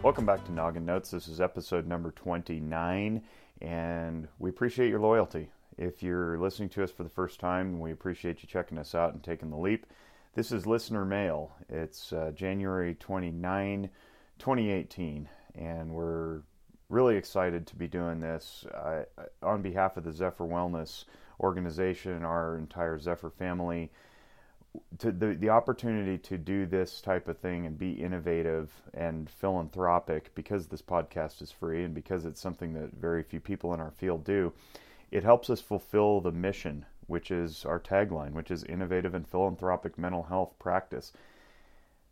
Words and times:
Welcome 0.00 0.26
back 0.26 0.44
to 0.44 0.52
Noggin 0.52 0.86
Notes. 0.86 1.10
This 1.10 1.26
is 1.26 1.40
episode 1.40 1.84
number 1.88 2.12
29, 2.12 3.20
and 3.60 4.28
we 4.38 4.48
appreciate 4.48 4.90
your 4.90 5.00
loyalty. 5.00 5.50
If 5.76 6.04
you're 6.04 6.38
listening 6.38 6.68
to 6.70 6.84
us 6.84 6.92
for 6.92 7.02
the 7.02 7.08
first 7.08 7.40
time, 7.40 7.80
we 7.80 7.90
appreciate 7.90 8.40
you 8.40 8.48
checking 8.48 8.78
us 8.78 8.94
out 8.94 9.12
and 9.12 9.24
taking 9.24 9.50
the 9.50 9.56
leap. 9.56 9.86
This 10.34 10.52
is 10.52 10.68
listener 10.68 11.04
mail. 11.04 11.50
It's 11.68 12.12
uh, 12.12 12.30
January 12.32 12.94
29, 12.94 13.90
2018, 14.38 15.28
and 15.56 15.90
we're 15.90 16.42
really 16.88 17.16
excited 17.16 17.66
to 17.66 17.74
be 17.74 17.88
doing 17.88 18.20
this 18.20 18.66
uh, 18.72 19.02
on 19.42 19.62
behalf 19.62 19.96
of 19.96 20.04
the 20.04 20.12
Zephyr 20.12 20.44
Wellness 20.44 21.06
organization 21.40 22.22
our 22.24 22.56
entire 22.56 23.00
Zephyr 23.00 23.30
family 23.30 23.90
to 24.98 25.12
the 25.12 25.34
the 25.34 25.50
opportunity 25.50 26.18
to 26.18 26.38
do 26.38 26.66
this 26.66 27.00
type 27.00 27.28
of 27.28 27.38
thing 27.38 27.66
and 27.66 27.78
be 27.78 27.92
innovative 27.92 28.70
and 28.94 29.28
philanthropic 29.30 30.34
because 30.34 30.66
this 30.66 30.82
podcast 30.82 31.42
is 31.42 31.50
free 31.50 31.84
and 31.84 31.94
because 31.94 32.24
it's 32.24 32.40
something 32.40 32.74
that 32.74 32.92
very 32.92 33.22
few 33.22 33.40
people 33.40 33.74
in 33.74 33.80
our 33.80 33.90
field 33.90 34.24
do 34.24 34.52
it 35.10 35.22
helps 35.22 35.48
us 35.50 35.60
fulfill 35.60 36.20
the 36.20 36.32
mission 36.32 36.84
which 37.06 37.30
is 37.30 37.64
our 37.64 37.80
tagline 37.80 38.32
which 38.32 38.50
is 38.50 38.64
innovative 38.64 39.14
and 39.14 39.26
philanthropic 39.26 39.98
mental 39.98 40.24
health 40.24 40.54
practice. 40.58 41.12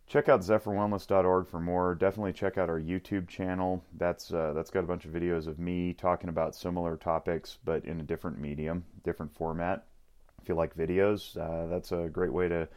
Check 0.08 0.28
out 0.28 0.42
zephyrwellness.org 0.42 1.48
for 1.48 1.58
more. 1.58 1.96
Definitely 1.96 2.32
check 2.32 2.56
out 2.56 2.70
our 2.70 2.80
youtube 2.80 3.26
channel. 3.28 3.82
That's 3.96 4.32
uh, 4.32 4.52
that's 4.54 4.70
got 4.70 4.84
a 4.84 4.86
bunch 4.86 5.04
of 5.04 5.10
videos 5.10 5.48
of 5.48 5.58
me 5.58 5.92
talking 5.92 6.28
about 6.28 6.54
similar 6.54 6.96
topics 6.96 7.58
but 7.64 7.84
in 7.84 8.00
a 8.00 8.04
different 8.04 8.38
medium 8.38 8.84
different 9.02 9.34
format 9.34 9.84
if 10.46 10.50
you 10.50 10.54
like 10.54 10.76
videos, 10.76 11.36
uh, 11.36 11.66
that's 11.66 11.90
a 11.90 12.08
great 12.08 12.32
way 12.32 12.46
to 12.46 12.68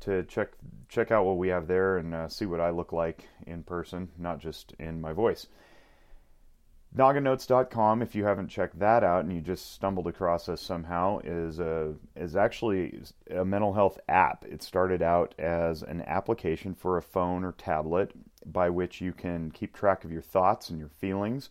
to 0.00 0.22
check 0.24 0.50
check 0.90 1.10
out 1.10 1.24
what 1.24 1.38
we 1.38 1.48
have 1.48 1.66
there 1.66 1.96
and 1.96 2.14
uh, 2.14 2.28
see 2.28 2.44
what 2.44 2.60
I 2.60 2.68
look 2.68 2.92
like 2.92 3.26
in 3.46 3.62
person, 3.62 4.10
not 4.18 4.38
just 4.38 4.74
in 4.78 5.00
my 5.00 5.14
voice. 5.14 5.46
Nogginnotes.com, 6.96 8.02
if 8.02 8.14
you 8.14 8.24
haven't 8.24 8.48
checked 8.48 8.78
that 8.78 9.02
out 9.02 9.24
and 9.24 9.34
you 9.34 9.40
just 9.40 9.72
stumbled 9.72 10.06
across 10.06 10.50
us 10.50 10.60
somehow, 10.60 11.18
is 11.24 11.58
a 11.60 11.94
is 12.14 12.36
actually 12.36 13.00
a 13.30 13.42
mental 13.42 13.72
health 13.72 13.98
app. 14.06 14.44
It 14.44 14.62
started 14.62 15.00
out 15.00 15.34
as 15.38 15.82
an 15.82 16.02
application 16.02 16.74
for 16.74 16.98
a 16.98 17.02
phone 17.02 17.42
or 17.42 17.52
tablet 17.52 18.12
by 18.44 18.68
which 18.68 19.00
you 19.00 19.14
can 19.14 19.50
keep 19.50 19.74
track 19.74 20.04
of 20.04 20.12
your 20.12 20.22
thoughts 20.22 20.68
and 20.68 20.78
your 20.78 20.90
feelings 20.90 21.48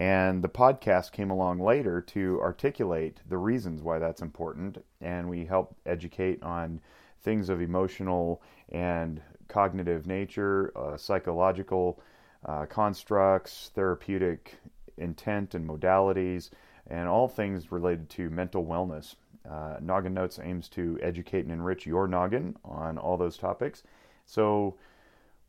and 0.00 0.42
the 0.42 0.48
podcast 0.48 1.12
came 1.12 1.30
along 1.30 1.60
later 1.60 2.00
to 2.00 2.40
articulate 2.40 3.20
the 3.28 3.36
reasons 3.36 3.82
why 3.82 3.98
that's 3.98 4.22
important. 4.22 4.82
And 5.02 5.28
we 5.28 5.44
help 5.44 5.76
educate 5.84 6.42
on 6.42 6.80
things 7.20 7.50
of 7.50 7.60
emotional 7.60 8.40
and 8.70 9.20
cognitive 9.48 10.06
nature, 10.06 10.72
uh, 10.74 10.96
psychological 10.96 12.00
uh, 12.46 12.64
constructs, 12.64 13.72
therapeutic 13.74 14.58
intent 14.96 15.54
and 15.54 15.68
modalities, 15.68 16.48
and 16.86 17.06
all 17.06 17.28
things 17.28 17.70
related 17.70 18.08
to 18.08 18.30
mental 18.30 18.64
wellness. 18.64 19.16
Uh, 19.46 19.76
noggin 19.82 20.14
Notes 20.14 20.40
aims 20.42 20.70
to 20.70 20.98
educate 21.02 21.44
and 21.44 21.52
enrich 21.52 21.84
your 21.84 22.08
noggin 22.08 22.56
on 22.64 22.96
all 22.96 23.18
those 23.18 23.36
topics. 23.36 23.82
So, 24.24 24.76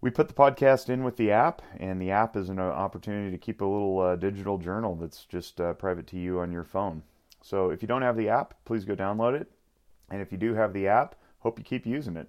we 0.02 0.10
put 0.10 0.28
the 0.28 0.34
podcast 0.34 0.90
in 0.90 1.04
with 1.04 1.16
the 1.16 1.32
app, 1.32 1.62
and 1.80 2.02
the 2.02 2.10
app 2.10 2.36
is 2.36 2.50
an 2.50 2.58
uh, 2.58 2.64
opportunity 2.64 3.30
to 3.30 3.38
keep 3.38 3.62
a 3.62 3.66
little 3.66 4.00
uh, 4.00 4.16
digital 4.16 4.58
journal 4.58 4.96
that's 4.96 5.26
just 5.26 5.62
uh, 5.62 5.74
private 5.74 6.08
to 6.08 6.18
you 6.18 6.40
on 6.40 6.52
your 6.52 6.64
phone. 6.64 7.04
So 7.44 7.70
if 7.70 7.84
you 7.84 7.88
don't 7.88 8.02
have 8.02 8.18
the 8.18 8.30
app, 8.30 8.56
please 8.66 8.84
go 8.84 8.96
download 8.96 9.40
it. 9.40 9.52
And 10.10 10.22
if 10.22 10.32
you 10.32 10.40
do 10.40 10.56
have 10.56 10.74
the 10.74 10.88
app, 10.88 11.16
hope 11.40 11.60
you 11.60 11.64
keep 11.64 11.86
using 11.86 12.18
it. 12.18 12.28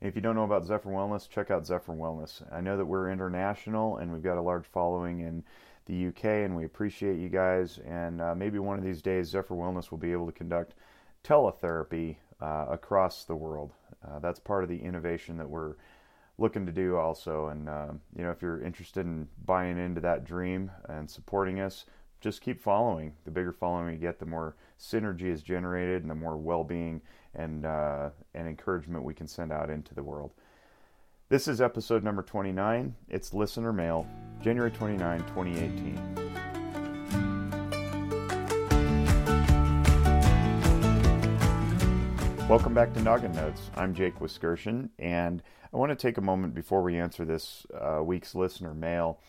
And 0.00 0.08
if 0.08 0.14
you 0.14 0.22
don't 0.22 0.36
know 0.36 0.44
about 0.44 0.64
Zephyr 0.64 0.90
Wellness, 0.90 1.28
check 1.28 1.50
out 1.50 1.66
Zephyr 1.66 1.92
Wellness. 1.92 2.42
I 2.52 2.60
know 2.60 2.76
that 2.76 2.86
we're 2.86 3.10
international 3.10 3.96
and 3.96 4.12
we've 4.12 4.22
got 4.22 4.38
a 4.38 4.42
large 4.42 4.66
following 4.66 5.20
in 5.20 5.42
the 5.86 6.08
UK, 6.08 6.24
and 6.24 6.54
we 6.54 6.64
appreciate 6.64 7.18
you 7.18 7.28
guys. 7.28 7.80
And 7.84 8.20
uh, 8.20 8.34
maybe 8.34 8.60
one 8.60 8.78
of 8.78 8.84
these 8.84 9.02
days, 9.02 9.28
Zephyr 9.28 9.54
Wellness 9.54 9.90
will 9.90 9.98
be 9.98 10.12
able 10.12 10.26
to 10.26 10.32
conduct 10.32 10.74
teletherapy 11.24 12.16
uh, 12.40 12.66
across 12.68 13.24
the 13.24 13.34
world. 13.34 13.72
Uh, 14.06 14.20
that's 14.20 14.38
part 14.38 14.62
of 14.62 14.70
the 14.70 14.78
innovation 14.78 15.36
that 15.38 15.48
we're 15.48 15.74
looking 16.38 16.64
to 16.66 16.72
do 16.72 16.96
also. 16.96 17.48
And 17.48 17.68
uh, 17.68 17.88
you 18.16 18.22
know, 18.22 18.30
if 18.30 18.40
you're 18.40 18.62
interested 18.62 19.04
in 19.04 19.28
buying 19.44 19.78
into 19.78 20.00
that 20.00 20.24
dream 20.24 20.70
and 20.88 21.10
supporting 21.10 21.60
us, 21.60 21.84
just 22.20 22.40
keep 22.40 22.60
following. 22.60 23.12
The 23.24 23.30
bigger 23.30 23.52
following 23.52 23.92
you 23.92 23.98
get, 23.98 24.18
the 24.18 24.26
more 24.26 24.56
synergy 24.78 25.26
is 25.26 25.42
generated, 25.42 26.02
and 26.02 26.10
the 26.10 26.14
more 26.14 26.36
well-being 26.36 27.00
and 27.34 27.66
uh, 27.66 28.10
and 28.34 28.48
encouragement 28.48 29.04
we 29.04 29.14
can 29.14 29.26
send 29.26 29.52
out 29.52 29.70
into 29.70 29.94
the 29.94 30.02
world. 30.02 30.32
This 31.28 31.46
is 31.46 31.60
episode 31.60 32.02
number 32.02 32.22
29. 32.22 32.94
It's 33.10 33.34
listener 33.34 33.72
mail, 33.72 34.06
January 34.40 34.70
29, 34.70 35.20
2018. 35.20 36.17
Welcome 42.48 42.72
back 42.72 42.94
to 42.94 43.02
Noggin 43.02 43.32
Notes. 43.32 43.70
I'm 43.76 43.92
Jake 43.94 44.20
Wiskirchen, 44.20 44.88
and 44.98 45.42
I 45.70 45.76
want 45.76 45.90
to 45.90 45.96
take 45.96 46.16
a 46.16 46.22
moment 46.22 46.54
before 46.54 46.80
we 46.80 46.96
answer 46.98 47.26
this 47.26 47.66
uh, 47.78 48.02
week's 48.02 48.34
listener 48.34 48.72
mail 48.72 49.20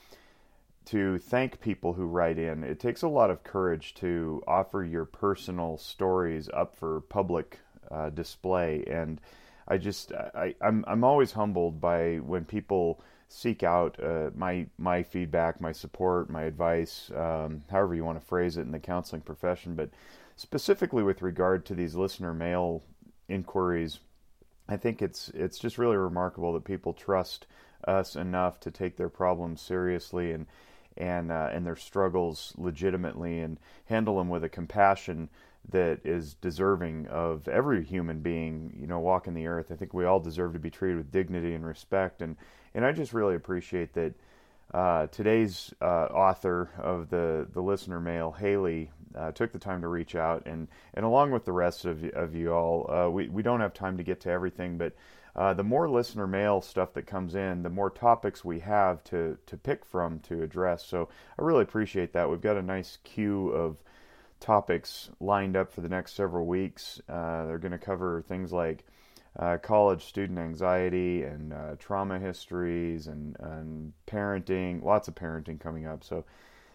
to 0.85 1.19
thank 1.19 1.59
people 1.59 1.91
who 1.91 2.05
write 2.05 2.39
in. 2.39 2.63
It 2.63 2.79
takes 2.79 3.01
a 3.01 3.09
lot 3.09 3.29
of 3.29 3.43
courage 3.43 3.93
to 3.95 4.41
offer 4.47 4.85
your 4.85 5.03
personal 5.03 5.77
stories 5.77 6.49
up 6.53 6.77
for 6.77 7.01
public 7.01 7.59
uh, 7.91 8.09
display, 8.11 8.85
and 8.87 9.19
I 9.67 9.79
just 9.79 10.13
I, 10.13 10.55
I'm 10.61 10.85
I'm 10.87 11.03
always 11.03 11.33
humbled 11.33 11.81
by 11.81 12.19
when 12.19 12.45
people 12.45 13.01
seek 13.27 13.63
out 13.63 14.01
uh, 14.01 14.29
my 14.33 14.65
my 14.77 15.03
feedback, 15.03 15.59
my 15.59 15.73
support, 15.73 16.29
my 16.29 16.43
advice, 16.43 17.11
um, 17.13 17.65
however 17.69 17.95
you 17.95 18.05
want 18.05 18.17
to 18.17 18.25
phrase 18.25 18.55
it 18.55 18.61
in 18.61 18.71
the 18.71 18.79
counseling 18.79 19.23
profession, 19.23 19.75
but 19.75 19.89
specifically 20.37 21.03
with 21.03 21.21
regard 21.21 21.65
to 21.65 21.75
these 21.75 21.95
listener 21.95 22.33
mail 22.33 22.81
inquiries, 23.29 23.99
I 24.67 24.77
think 24.77 25.01
it's 25.01 25.29
it's 25.29 25.57
just 25.57 25.77
really 25.77 25.97
remarkable 25.97 26.53
that 26.53 26.63
people 26.63 26.93
trust 26.93 27.47
us 27.87 28.15
enough 28.15 28.59
to 28.61 28.71
take 28.71 28.97
their 28.97 29.09
problems 29.09 29.61
seriously 29.61 30.31
and 30.31 30.45
and 30.97 31.31
uh, 31.31 31.49
and 31.51 31.65
their 31.65 31.75
struggles 31.75 32.53
legitimately 32.57 33.39
and 33.39 33.57
handle 33.85 34.17
them 34.17 34.29
with 34.29 34.43
a 34.43 34.49
compassion 34.49 35.29
that 35.69 35.99
is 36.03 36.33
deserving 36.35 37.07
of 37.07 37.47
every 37.47 37.83
human 37.83 38.21
being 38.21 38.75
you 38.79 38.87
know 38.87 38.99
walking 38.99 39.33
the 39.33 39.47
earth. 39.47 39.71
I 39.71 39.75
think 39.75 39.93
we 39.93 40.05
all 40.05 40.19
deserve 40.19 40.53
to 40.53 40.59
be 40.59 40.69
treated 40.69 40.97
with 40.97 41.11
dignity 41.11 41.53
and 41.53 41.65
respect 41.65 42.21
and 42.21 42.35
and 42.75 42.85
I 42.85 42.91
just 42.91 43.13
really 43.13 43.35
appreciate 43.35 43.93
that 43.93 44.13
uh, 44.73 45.07
today's 45.07 45.73
uh, 45.81 46.05
author 46.05 46.69
of 46.77 47.09
the 47.09 47.47
the 47.53 47.61
listener 47.61 47.99
mail, 47.99 48.31
Haley, 48.31 48.91
uh, 49.15 49.31
took 49.31 49.51
the 49.51 49.59
time 49.59 49.81
to 49.81 49.87
reach 49.87 50.15
out, 50.15 50.45
and, 50.45 50.67
and 50.93 51.05
along 51.05 51.31
with 51.31 51.45
the 51.45 51.51
rest 51.51 51.85
of, 51.85 52.03
of 52.13 52.35
you 52.35 52.53
all, 52.53 52.89
uh, 52.91 53.09
we, 53.09 53.27
we 53.29 53.41
don't 53.41 53.61
have 53.61 53.73
time 53.73 53.97
to 53.97 54.03
get 54.03 54.19
to 54.21 54.29
everything, 54.29 54.77
but 54.77 54.93
uh, 55.35 55.53
the 55.53 55.63
more 55.63 55.89
listener 55.89 56.27
mail 56.27 56.61
stuff 56.61 56.93
that 56.93 57.07
comes 57.07 57.35
in, 57.35 57.63
the 57.63 57.69
more 57.69 57.89
topics 57.89 58.43
we 58.43 58.59
have 58.59 59.03
to, 59.05 59.37
to 59.45 59.57
pick 59.57 59.85
from 59.85 60.19
to 60.19 60.43
address. 60.43 60.85
So 60.85 61.09
I 61.37 61.43
really 61.43 61.63
appreciate 61.63 62.13
that. 62.13 62.29
We've 62.29 62.41
got 62.41 62.57
a 62.57 62.61
nice 62.61 62.97
queue 63.03 63.49
of 63.49 63.77
topics 64.39 65.09
lined 65.19 65.55
up 65.55 65.71
for 65.71 65.81
the 65.81 65.89
next 65.89 66.13
several 66.13 66.45
weeks. 66.45 67.01
They're 67.07 67.59
going 67.59 67.71
to 67.71 67.77
cover 67.77 68.21
things 68.27 68.51
like 68.51 68.85
uh, 69.37 69.57
college 69.57 70.05
student 70.05 70.39
anxiety 70.39 71.23
and 71.23 71.53
uh, 71.53 71.75
trauma 71.77 72.19
histories 72.19 73.07
and, 73.07 73.35
and 73.39 73.93
parenting, 74.07 74.83
lots 74.83 75.07
of 75.07 75.15
parenting 75.15 75.59
coming 75.59 75.85
up. 75.85 76.03
So 76.03 76.25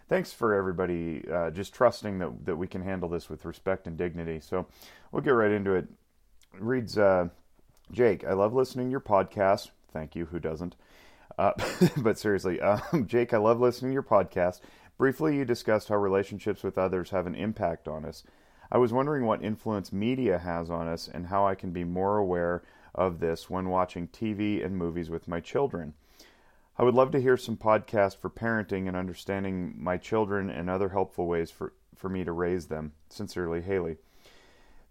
thanks 0.08 0.32
for 0.32 0.54
everybody 0.54 1.24
uh, 1.30 1.50
just 1.50 1.74
trusting 1.74 2.18
that, 2.18 2.44
that 2.46 2.56
we 2.56 2.66
can 2.66 2.82
handle 2.82 3.08
this 3.08 3.28
with 3.28 3.44
respect 3.44 3.86
and 3.86 3.96
dignity. 3.96 4.40
So 4.40 4.66
we'll 5.12 5.22
get 5.22 5.30
right 5.30 5.50
into 5.50 5.74
it. 5.74 5.86
Reads 6.58 6.96
uh, 6.96 7.28
Jake, 7.90 8.24
I 8.24 8.32
love 8.32 8.54
listening 8.54 8.86
to 8.86 8.90
your 8.90 9.00
podcast. 9.00 9.70
Thank 9.92 10.16
you. 10.16 10.26
Who 10.26 10.38
doesn't? 10.38 10.76
Uh, 11.38 11.52
but 11.96 12.18
seriously, 12.18 12.60
um, 12.60 13.06
Jake, 13.06 13.34
I 13.34 13.38
love 13.38 13.60
listening 13.60 13.90
to 13.90 13.94
your 13.94 14.02
podcast. 14.02 14.60
Briefly, 14.96 15.36
you 15.36 15.44
discussed 15.44 15.88
how 15.88 15.96
relationships 15.96 16.62
with 16.62 16.78
others 16.78 17.10
have 17.10 17.26
an 17.26 17.34
impact 17.34 17.88
on 17.88 18.04
us. 18.04 18.22
I 18.74 18.78
was 18.78 18.92
wondering 18.92 19.24
what 19.24 19.40
influence 19.40 19.92
media 19.92 20.36
has 20.36 20.68
on 20.68 20.88
us 20.88 21.06
and 21.06 21.28
how 21.28 21.46
I 21.46 21.54
can 21.54 21.70
be 21.70 21.84
more 21.84 22.16
aware 22.16 22.64
of 22.92 23.20
this 23.20 23.48
when 23.48 23.68
watching 23.68 24.08
TV 24.08 24.66
and 24.66 24.76
movies 24.76 25.08
with 25.08 25.28
my 25.28 25.38
children. 25.38 25.94
I 26.76 26.82
would 26.82 26.94
love 26.94 27.12
to 27.12 27.20
hear 27.20 27.36
some 27.36 27.56
podcasts 27.56 28.16
for 28.16 28.28
parenting 28.28 28.88
and 28.88 28.96
understanding 28.96 29.76
my 29.78 29.96
children 29.96 30.50
and 30.50 30.68
other 30.68 30.88
helpful 30.88 31.28
ways 31.28 31.52
for, 31.52 31.72
for 31.94 32.08
me 32.08 32.24
to 32.24 32.32
raise 32.32 32.66
them. 32.66 32.94
Sincerely, 33.10 33.62
Haley. 33.62 33.98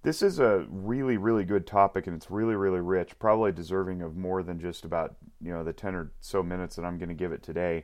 This 0.03 0.21
is 0.21 0.39
a 0.39 0.65
really, 0.69 1.17
really 1.17 1.43
good 1.43 1.67
topic 1.67 2.07
and 2.07 2.15
it's 2.15 2.31
really, 2.31 2.55
really 2.55 2.79
rich, 2.79 3.19
probably 3.19 3.51
deserving 3.51 4.01
of 4.01 4.15
more 4.15 4.43
than 4.43 4.61
just 4.61 4.85
about, 4.85 5.17
you 5.41 5.51
know, 5.51 5.65
the 5.65 5.73
10 5.73 5.93
or 5.93 6.11
so 6.21 6.41
minutes 6.41 6.77
that 6.77 6.85
I'm 6.85 6.97
going 6.97 7.09
to 7.09 7.15
give 7.15 7.33
it 7.33 7.43
today. 7.43 7.83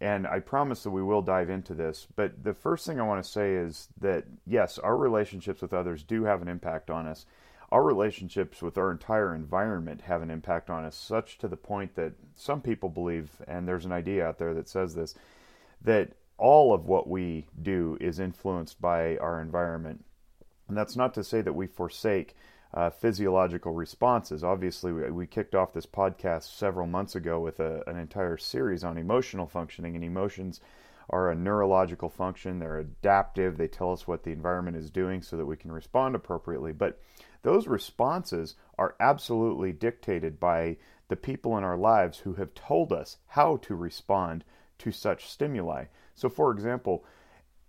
And 0.00 0.26
I 0.26 0.40
promise 0.40 0.84
that 0.84 0.90
we 0.90 1.02
will 1.02 1.22
dive 1.22 1.50
into 1.50 1.74
this. 1.74 2.06
But 2.14 2.44
the 2.44 2.54
first 2.54 2.86
thing 2.86 3.00
I 3.00 3.06
want 3.06 3.24
to 3.24 3.28
say 3.28 3.54
is 3.54 3.88
that, 4.00 4.24
yes, 4.46 4.78
our 4.78 4.96
relationships 4.96 5.60
with 5.60 5.72
others 5.72 6.04
do 6.04 6.24
have 6.24 6.40
an 6.40 6.48
impact 6.48 6.88
on 6.88 7.06
us. 7.08 7.26
our 7.70 7.82
relationships 7.82 8.62
with 8.62 8.78
our 8.78 8.90
entire 8.90 9.34
environment 9.34 10.00
have 10.02 10.22
an 10.22 10.30
impact 10.30 10.70
on 10.70 10.84
us, 10.84 10.96
such 10.96 11.38
to 11.38 11.48
the 11.48 11.56
point 11.56 11.94
that 11.96 12.12
some 12.34 12.62
people 12.62 12.88
believe, 12.88 13.30
and 13.46 13.68
there's 13.68 13.84
an 13.84 13.92
idea 13.92 14.26
out 14.26 14.38
there 14.38 14.54
that 14.54 14.68
says 14.68 14.94
this, 14.94 15.14
that 15.82 16.12
all 16.38 16.72
of 16.72 16.86
what 16.86 17.08
we 17.08 17.46
do 17.60 17.98
is 18.00 18.20
influenced 18.20 18.80
by 18.80 19.16
our 19.18 19.40
environment. 19.40 20.04
And 20.68 20.76
that's 20.76 20.96
not 20.96 21.14
to 21.14 21.24
say 21.24 21.42
that 21.42 21.52
we 21.52 21.66
forsake 21.66 22.34
uh, 22.74 22.90
physiological 22.90 23.72
responses. 23.72 24.44
Obviously, 24.44 24.92
we, 24.92 25.10
we, 25.10 25.26
kicked 25.26 25.54
off 25.54 25.72
this 25.72 25.86
podcast 25.86 26.56
several 26.56 26.86
months 26.86 27.14
ago 27.14 27.40
with 27.40 27.60
a, 27.60 27.82
an 27.86 27.96
entire 27.96 28.36
series 28.36 28.84
on 28.84 28.98
emotional 28.98 29.46
functioning, 29.46 29.94
and 29.94 30.04
emotions 30.04 30.60
are 31.10 31.30
a 31.30 31.34
neurological 31.34 32.10
function. 32.10 32.58
They're 32.58 32.78
adaptive. 32.78 33.56
They 33.56 33.68
tell 33.68 33.92
us 33.92 34.06
what 34.06 34.24
the 34.24 34.32
environment 34.32 34.76
is 34.76 34.90
doing 34.90 35.22
so 35.22 35.36
that 35.36 35.46
we 35.46 35.56
can 35.56 35.72
respond 35.72 36.14
appropriately. 36.14 36.72
But 36.72 37.00
those 37.42 37.66
responses 37.66 38.56
are 38.76 38.96
absolutely 39.00 39.72
dictated 39.72 40.38
by 40.38 40.76
the 41.08 41.16
people 41.16 41.56
in 41.56 41.64
our 41.64 41.78
lives 41.78 42.18
who 42.18 42.34
have 42.34 42.52
told 42.54 42.92
us 42.92 43.16
how 43.28 43.56
to 43.58 43.74
respond 43.74 44.44
to 44.78 44.92
such 44.92 45.28
stimuli. 45.28 45.86
So, 46.14 46.28
for 46.28 46.50
example, 46.52 47.04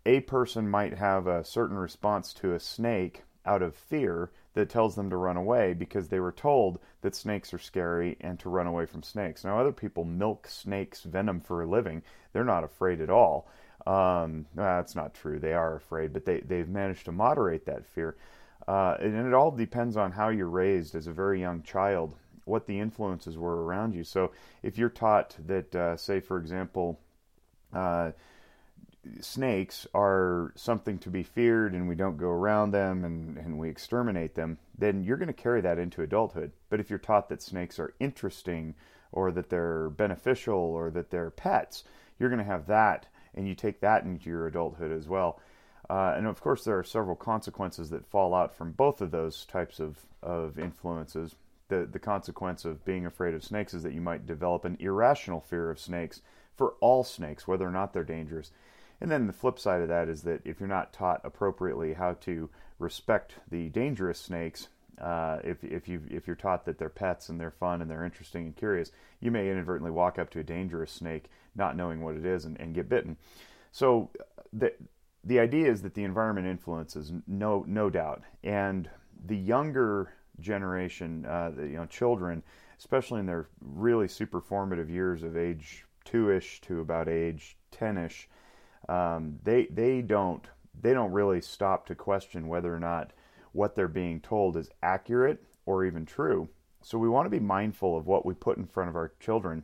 a 0.06 0.20
person 0.22 0.70
might 0.70 0.96
have 0.96 1.28
a 1.28 1.46
certain 1.46 1.78
response 1.78 2.34
to 2.34 2.54
a 2.54 2.60
snake 2.60 3.24
out 3.46 3.62
of 3.62 3.76
fear 3.76 4.32
that 4.60 4.70
tells 4.70 4.96
them 4.96 5.10
to 5.10 5.16
run 5.16 5.38
away 5.38 5.74
because 5.74 6.10
they 6.10 6.20
were 6.20 6.34
told 6.34 6.80
that 7.02 7.16
snakes 7.16 7.54
are 7.54 7.60
scary 7.60 8.18
and 8.20 8.38
to 8.40 8.50
run 8.50 8.68
away 8.68 8.86
from 8.86 9.02
snakes. 9.02 9.46
Now, 9.46 9.58
other 9.58 9.72
people 9.72 10.04
milk 10.04 10.48
snakes' 10.48 11.04
venom 11.04 11.40
for 11.40 11.62
a 11.62 11.66
living. 11.66 12.04
They're 12.34 12.44
not 12.44 12.66
afraid 12.66 13.00
at 13.00 13.10
all. 13.10 13.50
Um, 13.88 14.46
that's 14.54 14.96
not 14.96 15.14
true. 15.14 15.40
They 15.40 15.54
are 15.54 15.76
afraid, 15.76 16.12
but 16.12 16.26
they, 16.26 16.42
they've 16.42 16.68
managed 16.68 17.06
to 17.06 17.14
moderate 17.14 17.66
that 17.68 17.86
fear. 17.86 18.18
Uh, 18.68 18.98
and 19.00 19.26
it 19.26 19.34
all 19.34 19.52
depends 19.52 19.96
on 19.96 20.12
how 20.12 20.28
you're 20.28 20.50
raised 20.50 20.94
as 20.94 21.08
a 21.08 21.14
very 21.14 21.40
young 21.40 21.64
child, 21.64 22.16
what 22.44 22.68
the 22.68 22.78
influences 22.78 23.38
were 23.38 23.64
around 23.64 23.96
you. 23.96 24.04
So, 24.04 24.32
if 24.62 24.78
you're 24.78 24.90
taught 24.90 25.38
that, 25.48 25.74
uh, 25.74 25.96
say, 25.96 26.20
for 26.20 26.38
example, 26.38 27.00
uh, 27.74 28.12
snakes 29.22 29.88
are 29.94 30.52
something 30.56 30.98
to 31.00 31.10
be 31.10 31.24
feared 31.24 31.74
and 31.74 31.88
we 31.88 31.96
don't 31.96 32.18
go 32.18 32.30
around 32.30 32.72
them 32.72 33.06
and, 33.06 33.38
and 33.38 33.58
we 33.58 33.70
exterminate 33.70 34.36
them, 34.36 34.58
then 34.78 35.04
you're 35.04 35.18
going 35.18 35.28
to 35.28 35.34
carry 35.34 35.62
that 35.62 35.80
into 35.80 36.02
adulthood. 36.02 36.52
But 36.70 36.80
if 36.80 36.90
you're 36.90 37.00
taught 37.00 37.30
that 37.30 37.42
snakes 37.42 37.80
are 37.80 37.94
interesting 38.00 38.76
or 39.12 39.32
that 39.32 39.50
they're 39.50 39.90
beneficial 39.90 40.58
or 40.58 40.92
that 40.92 41.10
they're 41.10 41.32
pets, 41.32 41.84
you're 42.20 42.30
going 42.30 42.40
to 42.40 42.46
have 42.46 42.68
that 42.68 43.08
and 43.34 43.48
you 43.48 43.56
take 43.56 43.80
that 43.82 44.04
into 44.04 44.30
your 44.30 44.48
adulthood 44.48 44.92
as 44.92 45.08
well. 45.08 45.40
Uh, 45.90 46.14
and 46.16 46.28
of 46.28 46.42
course, 46.42 46.64
there 46.64 46.78
are 46.78 46.84
several 46.84 47.16
consequences 47.16 47.90
that 47.90 48.06
fall 48.06 48.36
out 48.36 48.56
from 48.56 48.72
both 48.74 49.02
of 49.02 49.12
those 49.12 49.46
types 49.46 49.80
of, 49.80 49.98
of 50.22 50.60
influences. 50.60 51.36
The, 51.70 51.88
the 51.92 52.00
consequence 52.00 52.66
of 52.66 52.86
being 52.86 53.06
afraid 53.06 53.34
of 53.34 53.44
snakes 53.44 53.74
is 53.74 53.84
that 53.84 53.94
you 53.94 54.02
might 54.02 54.26
develop 54.26 54.66
an 54.66 54.78
irrational 54.80 55.40
fear 55.40 55.72
of 55.72 55.80
snakes 55.80 56.22
for 56.56 56.76
all 56.80 57.04
snakes, 57.04 57.48
whether 57.48 57.68
or 57.68 57.72
not 57.72 57.94
they're 57.94 58.04
dangerous. 58.04 58.52
And 59.02 59.10
then 59.10 59.28
the 59.28 59.34
flip 59.34 59.60
side 59.60 59.82
of 59.82 59.88
that 59.88 60.10
is 60.10 60.24
that 60.24 60.42
if 60.46 60.60
you're 60.60 60.68
not 60.68 60.94
taught 60.94 61.22
appropriately 61.24 61.94
how 61.94 62.14
to 62.22 62.50
respect 62.80 63.36
the 63.50 63.70
dangerous 63.70 64.20
snakes, 64.20 64.68
uh, 65.00 65.40
if 65.44 65.64
if 65.64 65.88
you 65.88 66.02
if 66.10 66.28
you're 66.28 66.36
taught 66.36 66.66
that 66.66 66.78
they're 66.78 66.90
pets 66.90 67.30
and 67.30 67.40
they're 67.40 67.52
fun 67.52 67.82
and 67.82 67.90
they're 67.90 68.04
interesting 68.04 68.46
and 68.46 68.56
curious, 68.56 68.92
you 69.22 69.32
may 69.32 69.50
inadvertently 69.50 69.92
walk 69.92 70.20
up 70.20 70.30
to 70.32 70.40
a 70.40 70.44
dangerous 70.44 70.92
snake, 70.92 71.30
not 71.56 71.78
knowing 71.78 72.02
what 72.02 72.16
it 72.16 72.26
is, 72.26 72.44
and, 72.46 72.60
and 72.60 72.76
get 72.76 72.90
bitten. 72.90 73.16
So 73.72 74.10
the 74.52 74.74
the 75.24 75.40
idea 75.40 75.72
is 75.72 75.82
that 75.84 75.94
the 75.94 76.04
environment 76.04 76.48
influences 76.48 77.14
no 77.28 77.64
no 77.68 77.90
doubt, 77.90 78.24
and 78.44 78.90
the 79.26 79.38
younger 79.38 80.14
generation, 80.40 81.26
uh, 81.26 81.52
the, 81.56 81.68
you 81.68 81.76
know, 81.76 81.86
children, 81.86 82.44
especially 82.78 83.20
in 83.20 83.26
their 83.26 83.48
really 83.62 84.08
super 84.08 84.42
formative 84.42 84.90
years 84.90 85.24
of 85.24 85.38
age 85.38 85.86
two 86.04 86.32
ish 86.32 86.60
to 86.62 86.82
about 86.82 87.08
age 87.08 87.58
ten 87.72 87.98
ish 87.98 88.28
um, 88.90 89.40
they 89.44 89.68
they 89.68 90.02
don't 90.02 90.46
they 90.82 90.94
don't 90.94 91.12
really 91.12 91.42
stop 91.42 91.86
to 91.86 91.96
question 91.96 92.48
whether 92.48 92.74
or 92.74 92.80
not 92.80 93.12
what 93.52 93.76
they're 93.76 93.88
being 93.88 94.20
told 94.20 94.58
is 94.58 94.72
accurate 94.82 95.44
or 95.66 95.86
even 95.86 96.06
true. 96.06 96.50
So 96.82 96.98
we 96.98 97.10
want 97.10 97.26
to 97.26 97.30
be 97.30 97.40
mindful 97.40 97.98
of 97.98 98.08
what 98.08 98.26
we 98.26 98.34
put 98.34 98.58
in 98.58 98.66
front 98.66 98.90
of 98.90 98.96
our 98.96 99.12
children, 99.20 99.64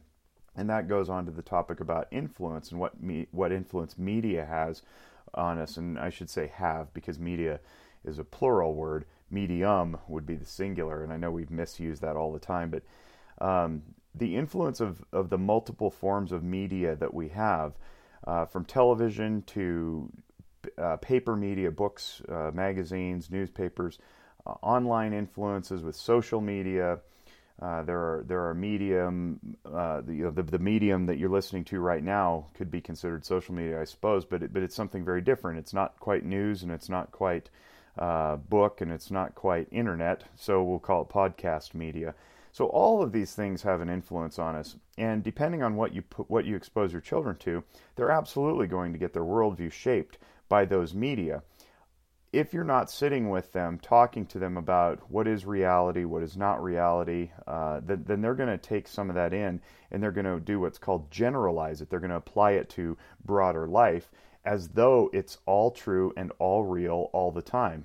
and 0.56 0.70
that 0.70 0.88
goes 0.88 1.10
on 1.10 1.26
to 1.26 1.32
the 1.32 1.42
topic 1.42 1.80
about 1.80 2.08
influence 2.12 2.72
and 2.72 2.80
what 2.80 3.02
me, 3.02 3.28
what 3.32 3.52
influence 3.52 3.98
media 3.98 4.46
has 4.46 4.84
on 5.34 5.58
us. 5.58 5.78
And 5.78 5.98
I 5.98 6.10
should 6.10 6.30
say 6.30 6.48
have 6.48 6.94
because 6.94 7.18
media 7.18 7.60
is 8.04 8.20
a 8.20 8.24
plural 8.24 8.76
word. 8.76 9.06
Medium 9.32 9.98
would 10.08 10.28
be 10.28 10.36
the 10.36 10.46
singular, 10.46 11.04
and 11.04 11.12
I 11.12 11.18
know 11.18 11.32
we've 11.32 11.50
misused 11.50 12.04
that 12.04 12.16
all 12.16 12.32
the 12.32 12.40
time, 12.40 12.70
but 12.70 12.84
um, 13.44 13.82
the 14.14 14.36
influence 14.36 14.80
of, 14.80 15.04
of 15.12 15.30
the 15.30 15.38
multiple 15.38 15.90
forms 15.90 16.32
of 16.32 16.44
media 16.44 16.96
that 16.96 17.14
we 17.14 17.30
have 17.30 17.74
uh, 18.26 18.46
from 18.46 18.66
television 18.66 19.44
to 19.44 20.10
uh, 20.78 20.98
paper 20.98 21.36
media, 21.36 21.72
books, 21.72 22.22
uh, 22.30 22.52
magazines, 22.54 23.30
newspapers, 23.30 24.00
uh, 24.48 24.52
online 24.62 25.14
influences 25.14 25.84
with 25.84 25.96
social 25.96 26.42
media. 26.42 27.00
Uh, 27.62 27.84
there 27.84 28.00
are 28.00 28.26
there 28.28 28.46
are 28.50 28.54
medium 28.54 29.40
the, 29.64 30.32
the, 30.36 30.44
the 30.44 30.60
medium 30.60 31.06
that 31.06 31.18
you're 31.18 31.30
listening 31.30 31.64
to 31.64 31.80
right 31.80 32.04
now 32.04 32.48
could 32.54 32.70
be 32.70 32.82
considered 32.82 33.26
social 33.26 33.56
media, 33.56 33.80
I 33.80 33.86
suppose, 33.86 34.26
but 34.26 34.44
it, 34.44 34.52
but 34.52 34.62
it's 34.62 34.76
something 34.76 35.06
very 35.06 35.22
different. 35.22 35.60
It's 35.60 35.74
not 35.74 35.98
quite 36.00 36.26
news 36.26 36.64
and 36.64 36.72
it's 36.72 36.90
not 36.90 37.12
quite 37.12 37.50
book 37.98 38.82
and 38.82 38.92
it's 38.92 39.10
not 39.10 39.36
quite 39.36 39.68
internet, 39.72 40.24
so 40.36 40.64
we'll 40.64 40.80
call 40.80 41.04
it 41.04 41.10
podcast 41.10 41.74
media. 41.74 42.14
So 42.56 42.68
all 42.68 43.04
of 43.04 43.12
these 43.12 43.36
things 43.36 43.64
have 43.64 43.82
an 43.82 43.90
influence 43.90 44.40
on 44.40 44.56
us, 44.56 44.78
and 44.98 45.22
depending 45.22 45.62
on 45.62 45.76
what 45.76 45.94
you 45.94 46.02
put, 46.02 46.30
what 46.30 46.46
you 46.46 46.56
expose 46.56 46.94
your 46.94 47.02
children 47.02 47.36
to, 47.40 47.66
they're 47.98 48.12
absolutely 48.12 48.66
going 48.66 48.94
to 48.94 48.98
get 48.98 49.12
their 49.12 49.26
worldview 49.26 49.74
shaped 49.74 50.20
by 50.48 50.64
those 50.64 50.94
media. 50.94 51.44
If 52.32 52.54
you're 52.54 52.64
not 52.64 52.90
sitting 52.90 53.30
with 53.30 53.52
them, 53.52 53.78
talking 53.78 54.26
to 54.28 54.40
them 54.40 54.56
about 54.56 55.12
what 55.12 55.28
is 55.28 55.46
reality, 55.46 56.06
what 56.06 56.24
is 56.24 56.38
not 56.38 56.64
reality, 56.64 57.32
uh, 57.46 57.82
then, 57.84 58.06
then 58.08 58.22
they're 58.22 58.34
going 58.34 58.48
to 58.48 58.58
take 58.58 58.88
some 58.88 59.10
of 59.10 59.18
that 59.18 59.34
in 59.34 59.60
and 59.92 60.02
they're 60.02 60.14
going 60.14 60.24
to 60.24 60.40
do 60.40 60.62
what's 60.62 60.78
called 60.78 61.12
generalize 61.12 61.82
it. 61.82 61.90
They're 61.90 62.00
going 62.00 62.10
to 62.10 62.16
apply 62.16 62.52
it 62.52 62.70
to 62.70 62.98
broader 63.26 63.68
life 63.68 64.10
as 64.46 64.70
though 64.70 65.10
it's 65.12 65.40
all 65.46 65.72
true 65.72 66.14
and 66.16 66.32
all 66.40 66.64
real 66.64 67.10
all 67.12 67.34
the 67.34 67.42
time. 67.42 67.84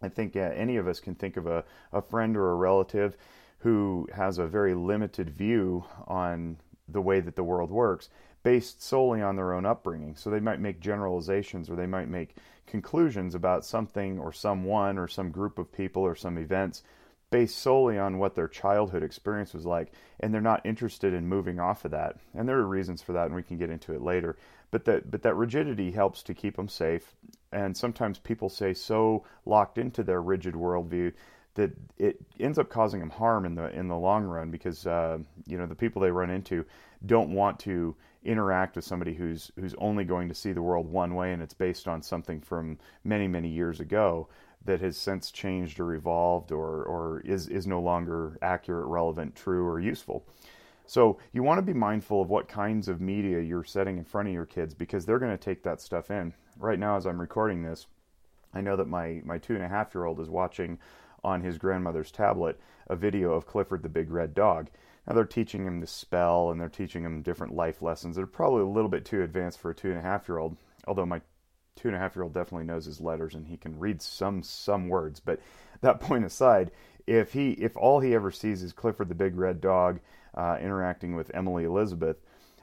I 0.00 0.08
think 0.08 0.36
uh, 0.36 0.50
any 0.54 0.76
of 0.76 0.86
us 0.86 1.00
can 1.00 1.16
think 1.16 1.36
of 1.36 1.48
a, 1.48 1.64
a 1.92 2.00
friend 2.00 2.36
or 2.36 2.52
a 2.52 2.54
relative 2.54 3.16
who 3.58 4.08
has 4.14 4.38
a 4.38 4.46
very 4.46 4.74
limited 4.74 5.30
view 5.30 5.84
on 6.06 6.56
the 6.88 7.02
way 7.02 7.20
that 7.20 7.36
the 7.36 7.44
world 7.44 7.70
works 7.70 8.08
based 8.42 8.82
solely 8.82 9.20
on 9.20 9.36
their 9.36 9.52
own 9.52 9.66
upbringing. 9.66 10.14
So 10.16 10.30
they 10.30 10.40
might 10.40 10.60
make 10.60 10.80
generalizations 10.80 11.68
or 11.68 11.76
they 11.76 11.86
might 11.86 12.08
make 12.08 12.36
conclusions 12.66 13.34
about 13.34 13.64
something 13.64 14.18
or 14.18 14.32
someone 14.32 14.98
or 14.98 15.08
some 15.08 15.30
group 15.30 15.58
of 15.58 15.72
people 15.72 16.02
or 16.02 16.14
some 16.14 16.38
events 16.38 16.82
based 17.30 17.58
solely 17.58 17.98
on 17.98 18.18
what 18.18 18.34
their 18.34 18.48
childhood 18.48 19.02
experience 19.02 19.52
was 19.52 19.66
like 19.66 19.92
and 20.20 20.32
they're 20.32 20.40
not 20.40 20.64
interested 20.64 21.12
in 21.12 21.26
moving 21.26 21.58
off 21.58 21.84
of 21.84 21.90
that. 21.90 22.16
And 22.34 22.48
there 22.48 22.58
are 22.58 22.66
reasons 22.66 23.02
for 23.02 23.12
that 23.12 23.26
and 23.26 23.34
we 23.34 23.42
can 23.42 23.58
get 23.58 23.70
into 23.70 23.92
it 23.92 24.02
later. 24.02 24.36
But 24.70 24.84
that 24.84 25.10
but 25.10 25.22
that 25.22 25.34
rigidity 25.34 25.90
helps 25.90 26.22
to 26.24 26.34
keep 26.34 26.56
them 26.56 26.68
safe 26.68 27.14
and 27.52 27.76
sometimes 27.76 28.18
people 28.18 28.48
say 28.48 28.72
so 28.72 29.24
locked 29.44 29.78
into 29.78 30.02
their 30.02 30.22
rigid 30.22 30.54
worldview 30.54 31.12
that 31.58 31.72
it 31.98 32.20
ends 32.38 32.56
up 32.56 32.70
causing 32.70 33.00
them 33.00 33.10
harm 33.10 33.44
in 33.44 33.56
the 33.56 33.68
in 33.76 33.88
the 33.88 33.96
long 33.96 34.22
run 34.22 34.48
because 34.48 34.86
uh, 34.86 35.18
you 35.46 35.58
know 35.58 35.66
the 35.66 35.74
people 35.74 36.00
they 36.00 36.10
run 36.10 36.30
into 36.30 36.64
don't 37.06 37.34
want 37.34 37.58
to 37.58 37.96
interact 38.24 38.76
with 38.76 38.84
somebody 38.84 39.12
who's 39.12 39.50
who's 39.58 39.74
only 39.78 40.04
going 40.04 40.28
to 40.28 40.34
see 40.34 40.52
the 40.52 40.62
world 40.62 40.88
one 40.88 41.16
way 41.16 41.32
and 41.32 41.42
it's 41.42 41.54
based 41.54 41.88
on 41.88 42.00
something 42.00 42.40
from 42.40 42.78
many 43.02 43.26
many 43.26 43.48
years 43.48 43.80
ago 43.80 44.28
that 44.64 44.80
has 44.80 44.96
since 44.96 45.32
changed 45.32 45.80
or 45.80 45.94
evolved 45.94 46.52
or 46.52 46.84
or 46.84 47.22
is 47.24 47.48
is 47.48 47.66
no 47.66 47.80
longer 47.80 48.38
accurate, 48.40 48.86
relevant, 48.86 49.34
true, 49.34 49.66
or 49.66 49.80
useful. 49.80 50.24
So 50.86 51.18
you 51.32 51.42
want 51.42 51.58
to 51.58 51.62
be 51.62 51.74
mindful 51.74 52.22
of 52.22 52.30
what 52.30 52.48
kinds 52.48 52.86
of 52.86 53.00
media 53.00 53.40
you're 53.40 53.64
setting 53.64 53.98
in 53.98 54.04
front 54.04 54.28
of 54.28 54.34
your 54.34 54.46
kids 54.46 54.74
because 54.74 55.04
they're 55.04 55.18
going 55.18 55.36
to 55.36 55.44
take 55.44 55.64
that 55.64 55.80
stuff 55.80 56.10
in. 56.12 56.32
Right 56.56 56.78
now, 56.78 56.96
as 56.96 57.04
I'm 57.04 57.20
recording 57.20 57.62
this, 57.62 57.88
I 58.54 58.60
know 58.60 58.76
that 58.76 58.86
my 58.88 59.20
my 59.24 59.38
two 59.38 59.54
and 59.54 59.64
a 59.64 59.68
half 59.68 59.92
year 59.92 60.04
old 60.04 60.20
is 60.20 60.30
watching 60.30 60.78
on 61.28 61.42
his 61.42 61.58
grandmother's 61.58 62.10
tablet 62.10 62.58
a 62.88 62.96
video 62.96 63.32
of 63.32 63.46
Clifford 63.46 63.82
the 63.82 63.88
Big 63.88 64.10
Red 64.10 64.34
Dog. 64.34 64.70
Now 65.06 65.14
they're 65.14 65.24
teaching 65.24 65.66
him 65.66 65.80
to 65.80 65.86
spell 65.86 66.50
and 66.50 66.60
they're 66.60 66.68
teaching 66.68 67.04
him 67.04 67.22
different 67.22 67.54
life 67.54 67.82
lessons. 67.82 68.16
They're 68.16 68.26
probably 68.26 68.62
a 68.62 68.66
little 68.66 68.90
bit 68.90 69.04
too 69.04 69.22
advanced 69.22 69.58
for 69.58 69.70
a 69.70 69.74
two 69.74 69.90
and 69.90 69.98
a 69.98 70.02
half 70.02 70.28
year 70.28 70.38
old, 70.38 70.56
although 70.86 71.06
my 71.06 71.20
two 71.76 71.88
and 71.88 71.96
a 71.96 72.00
half 72.00 72.16
year 72.16 72.22
old 72.22 72.34
definitely 72.34 72.66
knows 72.66 72.86
his 72.86 73.00
letters 73.00 73.34
and 73.34 73.46
he 73.46 73.56
can 73.56 73.78
read 73.78 74.00
some 74.00 74.42
some 74.42 74.88
words. 74.88 75.20
But 75.20 75.40
that 75.82 76.00
point 76.00 76.24
aside, 76.24 76.70
if 77.06 77.32
he 77.32 77.50
if 77.52 77.76
all 77.76 78.00
he 78.00 78.14
ever 78.14 78.30
sees 78.30 78.62
is 78.62 78.72
Clifford 78.72 79.08
the 79.08 79.14
Big 79.14 79.36
Red 79.36 79.60
Dog 79.60 80.00
uh, 80.34 80.56
interacting 80.60 81.14
with 81.14 81.30
Emily 81.34 81.64
Elizabeth, 81.64 82.16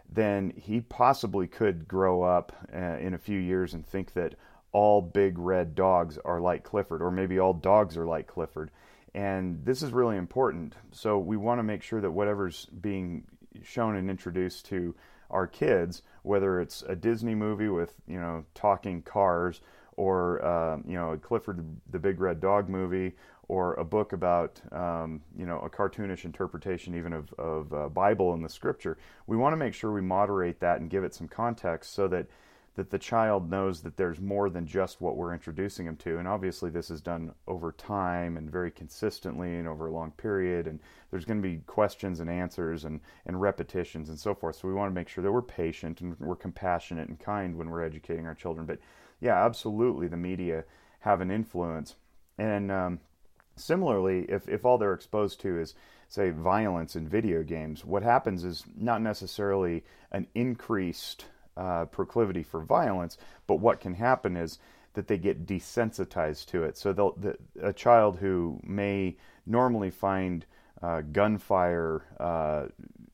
then 0.10 0.54
he 0.56 0.82
possibly 0.82 1.48
could 1.48 1.88
grow 1.88 2.24
up 2.24 2.52
uh, 2.74 2.98
in 2.98 3.14
a 3.14 3.20
few 3.20 3.40
years 3.40 3.74
and 3.74 3.86
think 3.86 4.14
that 4.14 4.36
all 4.76 5.02
big 5.02 5.40
red 5.40 5.74
dogs 5.74 6.18
are 6.26 6.42
like 6.42 6.66
Clifford, 6.66 7.02
or 7.02 7.10
maybe 7.10 7.40
all 7.40 7.54
dogs 7.54 7.96
are 7.96 8.06
like 8.06 8.28
Clifford. 8.28 8.72
and 9.14 9.64
this 9.64 9.82
is 9.82 9.94
really 9.94 10.18
important. 10.18 10.76
So 10.92 11.18
we 11.18 11.38
want 11.38 11.60
to 11.60 11.64
make 11.64 11.82
sure 11.82 12.02
that 12.02 12.12
whatever's 12.12 12.66
being 12.66 13.24
shown 13.64 13.96
and 13.96 14.10
introduced 14.10 14.66
to 14.66 14.94
our 15.30 15.48
kids, 15.48 16.02
whether 16.24 16.60
it's 16.60 16.84
a 16.90 16.94
Disney 16.94 17.36
movie 17.36 17.70
with 17.70 17.94
you 18.06 18.20
know 18.20 18.44
talking 18.54 19.02
cars, 19.02 19.62
or 19.96 20.44
uh, 20.44 20.78
you 20.86 20.98
know 20.98 21.18
Clifford 21.22 21.66
the 21.90 22.00
Big 22.00 22.20
Red 22.20 22.42
Dog 22.42 22.68
movie, 22.68 23.14
or 23.48 23.76
a 23.76 23.86
book 23.86 24.12
about 24.12 24.60
um, 24.74 25.22
you 25.38 25.46
know 25.46 25.60
a 25.60 25.70
cartoonish 25.70 26.26
interpretation 26.26 26.96
even 26.96 27.14
of, 27.14 27.34
of 27.38 27.74
uh, 27.74 27.88
Bible 27.88 28.34
and 28.34 28.44
the 28.44 28.50
Scripture, 28.50 28.98
we 29.26 29.38
want 29.38 29.54
to 29.54 29.58
make 29.58 29.74
sure 29.74 29.94
we 29.94 30.02
moderate 30.02 30.60
that 30.60 30.82
and 30.82 30.90
give 30.90 31.06
it 31.06 31.16
some 31.16 31.30
context 31.30 31.94
so 31.94 32.10
that 32.10 32.28
that 32.76 32.90
the 32.90 33.00
child 33.00 33.50
knows 33.50 33.82
that 33.82 33.96
there's 33.96 34.20
more 34.20 34.50
than 34.50 34.68
just 34.68 35.00
what 35.00 35.16
we're 35.16 35.34
introducing 35.34 35.86
them 35.86 35.96
to. 35.96 36.18
And 36.18 36.28
obviously, 36.28 36.70
this 36.70 36.90
is 36.90 37.02
done 37.02 37.34
over 37.48 37.72
time 37.72 38.36
and 38.36 38.52
very 38.52 38.70
consistently 38.70 39.56
and 39.56 39.68
over 39.68 39.88
a 39.88 39.94
long 39.94 40.12
period. 40.12 40.68
And 40.68 40.82
there's 41.10 41.24
going 41.24 41.42
to 41.42 41.48
be 41.48 41.62
questions 41.68 42.20
and 42.20 42.30
answers 42.30 42.84
and, 42.84 43.00
and 43.26 43.40
repetitions 43.40 44.10
and 44.10 44.20
so 44.20 44.36
forth. 44.36 44.58
So 44.58 44.68
we 44.68 44.74
want 44.74 44.92
to 44.92 44.96
make 44.96 45.08
sure 45.08 45.24
that 45.24 45.32
we're 45.32 45.42
patient 45.42 46.02
and 46.02 46.20
we're 46.20 46.36
compassionate 46.36 47.08
and 47.08 47.18
kind 47.18 47.58
when 47.58 47.70
we're 47.70 47.84
educating 47.84 48.26
our 48.26 48.36
children. 48.36 48.66
But 48.66 48.80
yeah, 49.22 49.46
absolutely, 49.46 50.08
the 50.08 50.18
media 50.18 50.66
have 51.00 51.22
an 51.22 51.32
influence. 51.32 51.96
And 52.38 52.70
um, 52.72 53.00
similarly, 53.56 54.26
if, 54.28 54.50
if 54.50 54.66
all 54.66 54.78
they're 54.78 54.94
exposed 54.94 55.40
to 55.42 55.60
is, 55.60 55.76
say, 56.10 56.32
violence 56.32 56.98
in 56.98 57.08
video 57.08 57.42
games, 57.42 57.86
what 57.86 58.04
happens 58.04 58.44
is 58.44 58.66
not 58.76 59.02
necessarily 59.02 59.86
an 60.12 60.28
increased 60.36 61.26
uh, 61.58 61.86
proclivity 61.86 62.44
for 62.44 62.62
violence, 62.62 63.18
but 63.48 63.60
what 63.60 63.80
can 63.80 63.94
happen 63.94 64.36
is 64.36 64.60
that 64.94 65.08
they 65.08 65.18
get 65.18 65.46
desensitized 65.46 66.46
to 66.48 66.64
it. 66.64 66.78
So 66.78 66.94
the, 66.94 67.38
a 67.62 67.74
child 67.74 68.18
who 68.18 68.60
may 68.64 69.18
normally 69.46 69.92
find 69.92 70.46
uh, 70.82 71.02
gunfire 71.02 72.04
uh, 72.20 72.66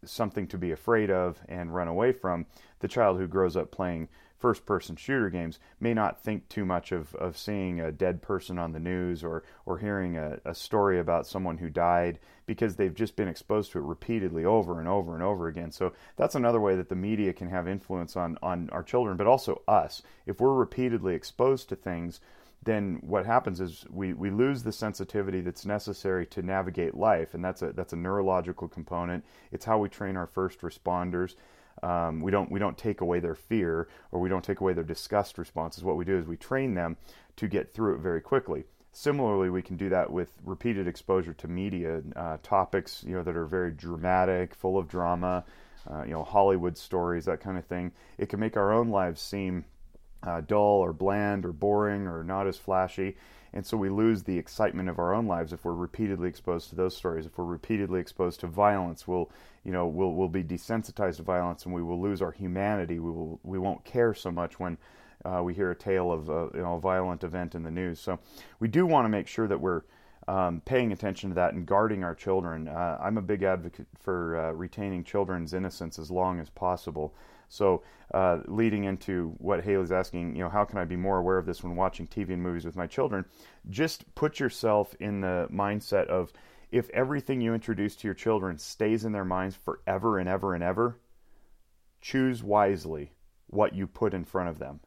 something 0.03 0.47
to 0.47 0.57
be 0.57 0.71
afraid 0.71 1.11
of 1.11 1.39
and 1.47 1.73
run 1.73 1.87
away 1.87 2.11
from, 2.11 2.45
the 2.79 2.87
child 2.87 3.17
who 3.17 3.27
grows 3.27 3.55
up 3.55 3.71
playing 3.71 4.07
first 4.41 4.65
person 4.65 4.95
shooter 4.95 5.29
games 5.29 5.59
may 5.79 5.93
not 5.93 6.19
think 6.19 6.49
too 6.49 6.65
much 6.65 6.91
of, 6.91 7.13
of 7.15 7.37
seeing 7.37 7.79
a 7.79 7.91
dead 7.91 8.21
person 8.21 8.57
on 8.57 8.73
the 8.73 8.79
news 8.79 9.23
or, 9.23 9.43
or 9.65 9.77
hearing 9.77 10.17
a, 10.17 10.39
a 10.43 10.55
story 10.55 10.99
about 10.99 11.27
someone 11.27 11.57
who 11.59 11.69
died 11.69 12.19
because 12.45 12.75
they've 12.75 12.95
just 12.95 13.15
been 13.15 13.27
exposed 13.27 13.71
to 13.71 13.77
it 13.77 13.83
repeatedly 13.83 14.43
over 14.43 14.79
and 14.79 14.89
over 14.89 15.13
and 15.13 15.23
over 15.23 15.47
again. 15.47 15.71
So 15.71 15.93
that's 16.17 16.35
another 16.35 16.59
way 16.59 16.75
that 16.75 16.89
the 16.89 16.95
media 16.95 17.31
can 17.31 17.49
have 17.49 17.67
influence 17.67 18.17
on, 18.17 18.37
on 18.41 18.69
our 18.71 18.83
children, 18.83 19.15
but 19.15 19.27
also 19.27 19.61
us. 19.67 20.01
If 20.25 20.41
we're 20.41 20.53
repeatedly 20.53 21.15
exposed 21.15 21.69
to 21.69 21.75
things, 21.75 22.19
then 22.63 22.99
what 23.01 23.25
happens 23.25 23.59
is 23.59 23.85
we, 23.89 24.13
we 24.13 24.29
lose 24.29 24.63
the 24.63 24.71
sensitivity 24.71 25.41
that's 25.41 25.65
necessary 25.65 26.25
to 26.27 26.41
navigate 26.41 26.95
life, 26.95 27.33
and 27.33 27.43
that's 27.43 27.61
a 27.61 27.73
that's 27.73 27.93
a 27.93 27.97
neurological 27.97 28.67
component. 28.67 29.25
It's 29.51 29.65
how 29.65 29.79
we 29.79 29.89
train 29.89 30.15
our 30.15 30.27
first 30.27 30.61
responders. 30.61 31.35
Um, 31.83 32.21
we 32.21 32.31
don't 32.31 32.51
we 32.51 32.59
don't 32.59 32.77
take 32.77 33.01
away 33.01 33.19
their 33.19 33.35
fear 33.35 33.87
or 34.11 34.19
we 34.19 34.29
don't 34.29 34.43
take 34.43 34.61
away 34.61 34.73
their 34.73 34.83
disgust 34.83 35.37
responses. 35.37 35.83
What 35.83 35.97
we 35.97 36.05
do 36.05 36.17
is 36.17 36.27
we 36.27 36.37
train 36.37 36.75
them 36.75 36.97
to 37.37 37.47
get 37.47 37.73
through 37.73 37.95
it 37.95 38.01
very 38.01 38.21
quickly. 38.21 38.65
Similarly, 38.93 39.49
we 39.49 39.61
can 39.61 39.77
do 39.77 39.89
that 39.89 40.11
with 40.11 40.31
repeated 40.45 40.87
exposure 40.87 41.33
to 41.33 41.47
media 41.47 42.01
uh, 42.15 42.37
topics, 42.43 43.03
you 43.07 43.15
know, 43.15 43.23
that 43.23 43.37
are 43.37 43.45
very 43.45 43.71
dramatic, 43.71 44.53
full 44.53 44.77
of 44.77 44.89
drama, 44.89 45.45
uh, 45.89 46.03
you 46.03 46.11
know, 46.11 46.23
Hollywood 46.23 46.77
stories, 46.77 47.25
that 47.25 47.39
kind 47.39 47.57
of 47.57 47.65
thing. 47.65 47.93
It 48.17 48.27
can 48.27 48.39
make 48.39 48.57
our 48.57 48.73
own 48.73 48.89
lives 48.89 49.21
seem 49.21 49.63
uh, 50.23 50.41
dull 50.41 50.79
or 50.79 50.93
bland 50.93 51.45
or 51.45 51.53
boring 51.53 52.05
or 52.05 52.23
not 52.23 52.47
as 52.47 52.57
flashy. 52.57 53.15
And 53.53 53.65
so 53.65 53.75
we 53.75 53.89
lose 53.89 54.23
the 54.23 54.37
excitement 54.37 54.89
of 54.89 54.99
our 54.99 55.13
own 55.13 55.27
lives 55.27 55.51
if 55.51 55.65
we're 55.65 55.73
repeatedly 55.73 56.29
exposed 56.29 56.69
to 56.69 56.75
those 56.75 56.95
stories. 56.95 57.25
If 57.25 57.37
we're 57.37 57.45
repeatedly 57.45 57.99
exposed 57.99 58.39
to 58.41 58.47
violence, 58.47 59.07
we'll, 59.07 59.29
you 59.63 59.71
know, 59.71 59.87
we'll, 59.87 60.13
we'll 60.13 60.29
be 60.29 60.43
desensitized 60.43 61.17
to 61.17 61.23
violence 61.23 61.65
and 61.65 61.73
we 61.73 61.83
will 61.83 62.01
lose 62.01 62.21
our 62.21 62.31
humanity. 62.31 62.99
We 62.99 63.11
will, 63.11 63.39
we 63.43 63.59
won't 63.59 63.83
care 63.85 64.13
so 64.13 64.31
much 64.31 64.59
when 64.59 64.77
uh, 65.23 65.41
we 65.43 65.53
hear 65.53 65.71
a 65.71 65.75
tale 65.75 66.11
of 66.11 66.29
a, 66.29 66.49
you 66.53 66.61
know, 66.61 66.75
a 66.75 66.79
violent 66.79 67.23
event 67.23 67.53
in 67.55 67.63
the 67.63 67.71
news. 67.71 67.99
So 67.99 68.19
we 68.59 68.67
do 68.67 68.85
want 68.85 69.05
to 69.05 69.09
make 69.09 69.27
sure 69.27 69.47
that 69.47 69.59
we're 69.59 69.83
um, 70.27 70.61
paying 70.65 70.91
attention 70.91 71.29
to 71.29 71.35
that 71.35 71.53
and 71.53 71.65
guarding 71.65 72.03
our 72.03 72.15
children. 72.15 72.67
Uh, 72.67 72.97
I'm 73.01 73.17
a 73.17 73.21
big 73.21 73.43
advocate 73.43 73.87
for 73.99 74.37
uh, 74.37 74.51
retaining 74.51 75.03
children's 75.03 75.53
innocence 75.53 75.99
as 75.99 76.11
long 76.11 76.39
as 76.39 76.49
possible. 76.49 77.13
So, 77.49 77.83
uh, 78.13 78.39
leading 78.47 78.85
into 78.85 79.35
what 79.39 79.61
Haley's 79.63 79.91
asking, 79.91 80.35
you 80.35 80.43
know, 80.43 80.49
how 80.49 80.63
can 80.63 80.77
I 80.77 80.85
be 80.85 80.95
more 80.95 81.17
aware 81.17 81.37
of 81.37 81.45
this 81.45 81.63
when 81.63 81.75
watching 81.75 82.07
TV 82.07 82.31
and 82.31 82.41
movies 82.41 82.65
with 82.65 82.77
my 82.77 82.87
children? 82.87 83.25
Just 83.69 84.13
put 84.15 84.39
yourself 84.39 84.95
in 85.01 85.21
the 85.21 85.47
mindset 85.51 86.07
of 86.07 86.31
if 86.71 86.89
everything 86.91 87.41
you 87.41 87.53
introduce 87.53 87.95
to 87.97 88.07
your 88.07 88.15
children 88.15 88.57
stays 88.57 89.03
in 89.03 89.11
their 89.11 89.25
minds 89.25 89.55
forever 89.55 90.17
and 90.17 90.29
ever 90.29 90.53
and 90.53 90.63
ever, 90.63 90.99
choose 91.99 92.41
wisely 92.41 93.11
what 93.47 93.75
you 93.75 93.85
put 93.85 94.13
in 94.13 94.23
front 94.23 94.49
of 94.49 94.59
them. 94.59 94.79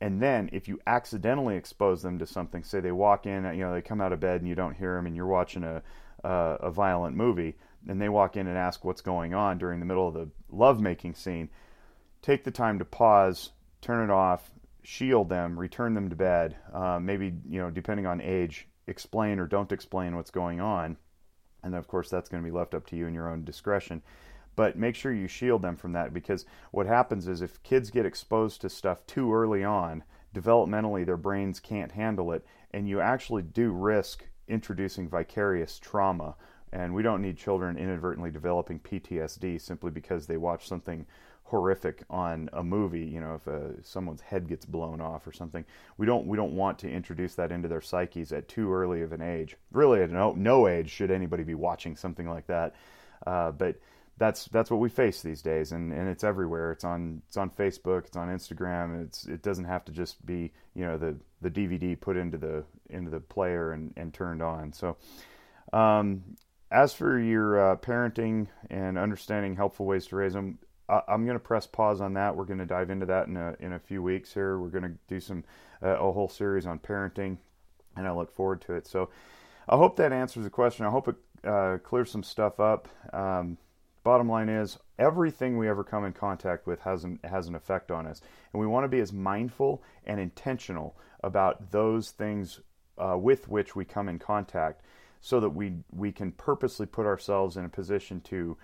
And 0.00 0.20
then 0.20 0.50
if 0.52 0.68
you 0.68 0.80
accidentally 0.86 1.56
expose 1.56 2.02
them 2.02 2.18
to 2.18 2.26
something, 2.26 2.62
say 2.62 2.80
they 2.80 2.92
walk 2.92 3.26
in, 3.26 3.44
you 3.56 3.64
know, 3.64 3.72
they 3.72 3.80
come 3.80 4.02
out 4.02 4.12
of 4.12 4.20
bed 4.20 4.40
and 4.40 4.48
you 4.48 4.54
don't 4.54 4.76
hear 4.76 4.96
them 4.96 5.06
and 5.06 5.16
you're 5.16 5.26
watching 5.26 5.64
a, 5.64 5.82
a, 6.22 6.30
a 6.60 6.70
violent 6.70 7.16
movie, 7.16 7.56
and 7.88 8.00
they 8.00 8.08
walk 8.08 8.36
in 8.36 8.46
and 8.46 8.58
ask 8.58 8.84
what's 8.84 9.00
going 9.00 9.32
on 9.34 9.56
during 9.56 9.80
the 9.80 9.86
middle 9.86 10.08
of 10.08 10.14
the 10.14 10.28
lovemaking 10.50 11.14
scene, 11.14 11.48
take 12.20 12.44
the 12.44 12.50
time 12.50 12.78
to 12.78 12.84
pause, 12.84 13.52
turn 13.80 14.04
it 14.04 14.12
off, 14.12 14.50
shield 14.82 15.30
them, 15.30 15.58
return 15.58 15.94
them 15.94 16.10
to 16.10 16.16
bed. 16.16 16.56
Uh, 16.72 16.98
maybe 17.00 17.32
you 17.48 17.60
know, 17.60 17.70
depending 17.70 18.06
on 18.06 18.20
age, 18.20 18.68
explain 18.86 19.38
or 19.38 19.46
don't 19.46 19.72
explain 19.72 20.16
what's 20.16 20.30
going 20.30 20.60
on, 20.60 20.98
and 21.64 21.74
of 21.74 21.88
course 21.88 22.10
that's 22.10 22.28
going 22.28 22.42
to 22.42 22.48
be 22.48 22.56
left 22.56 22.74
up 22.74 22.86
to 22.86 22.96
you 22.96 23.06
and 23.06 23.14
your 23.14 23.28
own 23.28 23.44
discretion. 23.44 24.02
But 24.56 24.78
make 24.78 24.94
sure 24.94 25.12
you 25.12 25.26
shield 25.26 25.62
them 25.62 25.76
from 25.76 25.92
that 25.92 26.14
because 26.14 26.46
what 26.70 26.86
happens 26.86 27.26
is 27.26 27.42
if 27.42 27.62
kids 27.62 27.90
get 27.90 28.06
exposed 28.06 28.60
to 28.60 28.68
stuff 28.68 29.04
too 29.06 29.34
early 29.34 29.64
on, 29.64 30.04
developmentally 30.34 31.04
their 31.04 31.16
brains 31.16 31.58
can't 31.58 31.92
handle 31.92 32.32
it, 32.32 32.44
and 32.72 32.88
you 32.88 33.00
actually 33.00 33.42
do 33.42 33.72
risk 33.72 34.26
introducing 34.46 35.08
vicarious 35.08 35.78
trauma. 35.78 36.36
And 36.72 36.94
we 36.94 37.02
don't 37.02 37.22
need 37.22 37.36
children 37.36 37.78
inadvertently 37.78 38.30
developing 38.30 38.80
PTSD 38.80 39.60
simply 39.60 39.90
because 39.90 40.26
they 40.26 40.36
watch 40.36 40.66
something 40.68 41.06
horrific 41.44 42.02
on 42.10 42.48
a 42.52 42.62
movie. 42.62 43.04
You 43.04 43.20
know, 43.20 43.34
if 43.36 43.46
uh, 43.46 43.82
someone's 43.82 44.20
head 44.20 44.48
gets 44.48 44.64
blown 44.64 45.00
off 45.00 45.26
or 45.26 45.32
something, 45.32 45.64
we 45.96 46.06
don't 46.06 46.26
we 46.26 46.36
don't 46.36 46.54
want 46.54 46.78
to 46.80 46.90
introduce 46.90 47.34
that 47.36 47.52
into 47.52 47.68
their 47.68 47.80
psyches 47.80 48.32
at 48.32 48.48
too 48.48 48.72
early 48.72 49.02
of 49.02 49.12
an 49.12 49.22
age. 49.22 49.56
Really, 49.72 50.02
at 50.02 50.10
no 50.10 50.32
no 50.32 50.66
age 50.66 50.90
should 50.90 51.10
anybody 51.10 51.44
be 51.44 51.54
watching 51.54 51.96
something 51.96 52.28
like 52.28 52.46
that. 52.46 52.74
Uh, 53.26 53.52
but 53.52 53.76
that's 54.16 54.46
that's 54.46 54.70
what 54.70 54.80
we 54.80 54.88
face 54.88 55.22
these 55.22 55.42
days, 55.42 55.72
and, 55.72 55.92
and 55.92 56.08
it's 56.08 56.24
everywhere. 56.24 56.72
It's 56.72 56.84
on 56.84 57.22
it's 57.26 57.36
on 57.36 57.50
Facebook, 57.50 58.06
it's 58.06 58.16
on 58.16 58.28
Instagram. 58.28 59.04
It's 59.04 59.26
it 59.26 59.42
doesn't 59.42 59.64
have 59.64 59.84
to 59.86 59.92
just 59.92 60.24
be 60.24 60.52
you 60.74 60.84
know 60.84 60.96
the 60.96 61.16
the 61.40 61.50
DVD 61.50 62.00
put 62.00 62.16
into 62.16 62.38
the 62.38 62.64
into 62.90 63.10
the 63.10 63.20
player 63.20 63.72
and, 63.72 63.92
and 63.96 64.12
turned 64.12 64.42
on. 64.42 64.72
So. 64.72 64.96
Um, 65.72 66.22
as 66.70 66.92
for 66.92 67.18
your 67.20 67.72
uh, 67.72 67.76
parenting 67.76 68.48
and 68.68 68.98
understanding 68.98 69.54
helpful 69.54 69.86
ways 69.86 70.06
to 70.06 70.16
raise 70.16 70.32
them, 70.32 70.58
I'm 70.88 71.24
going 71.24 71.36
to 71.36 71.44
press 71.44 71.66
pause 71.66 72.00
on 72.00 72.14
that. 72.14 72.36
We're 72.36 72.44
going 72.44 72.58
to 72.58 72.66
dive 72.66 72.90
into 72.90 73.06
that 73.06 73.26
in 73.26 73.36
a, 73.36 73.56
in 73.58 73.72
a 73.72 73.78
few 73.78 74.02
weeks 74.02 74.34
here. 74.34 74.58
We're 74.58 74.68
going 74.68 74.84
to 74.84 74.94
do 75.08 75.20
some 75.20 75.44
uh, 75.82 75.98
a 75.98 76.12
whole 76.12 76.28
series 76.28 76.66
on 76.66 76.78
parenting, 76.78 77.38
and 77.96 78.06
I 78.06 78.12
look 78.12 78.30
forward 78.30 78.60
to 78.62 78.74
it. 78.74 78.86
So 78.86 79.08
I 79.68 79.76
hope 79.76 79.96
that 79.96 80.12
answers 80.12 80.44
the 80.44 80.50
question. 80.50 80.84
I 80.84 80.90
hope 80.90 81.08
it 81.08 81.16
uh, 81.44 81.78
clears 81.78 82.10
some 82.10 82.22
stuff 82.22 82.60
up. 82.60 82.88
Um, 83.12 83.56
bottom 84.02 84.28
line 84.28 84.50
is 84.50 84.78
everything 84.98 85.56
we 85.56 85.68
ever 85.68 85.84
come 85.84 86.04
in 86.04 86.12
contact 86.12 86.66
with 86.66 86.80
has 86.80 87.04
an, 87.04 87.18
has 87.24 87.48
an 87.48 87.54
effect 87.54 87.90
on 87.90 88.06
us, 88.06 88.20
and 88.52 88.60
we 88.60 88.66
want 88.66 88.84
to 88.84 88.88
be 88.88 89.00
as 89.00 89.12
mindful 89.12 89.82
and 90.04 90.20
intentional 90.20 90.96
about 91.22 91.70
those 91.70 92.10
things 92.10 92.60
uh, 92.98 93.16
with 93.18 93.48
which 93.48 93.74
we 93.74 93.84
come 93.84 94.08
in 94.08 94.18
contact, 94.18 94.82
so 95.20 95.40
that 95.40 95.48
we 95.48 95.72
we 95.90 96.12
can 96.12 96.30
purposely 96.32 96.84
put 96.84 97.06
ourselves 97.06 97.56
in 97.56 97.64
a 97.64 97.68
position 97.70 98.20
to 98.20 98.56